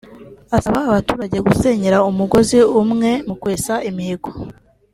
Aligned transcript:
asaba 0.57 0.79
abaturage 0.89 1.37
gusenyera 1.47 2.05
umugozi 2.09 2.57
umwe 2.81 3.11
mu 3.27 3.35
kwesa 3.41 3.73
imihigo 3.89 4.29